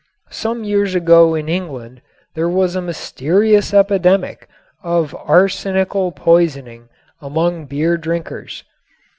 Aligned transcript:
Some 0.31 0.63
years 0.63 0.95
ago 0.95 1.35
in 1.35 1.47
England 1.47 2.01
there 2.33 2.49
was 2.49 2.75
a 2.75 2.81
mysterious 2.81 3.71
epidemic 3.71 4.49
of 4.81 5.13
arsenical 5.13 6.11
poisoning 6.11 6.89
among 7.21 7.67
beer 7.67 7.97
drinkers. 7.97 8.63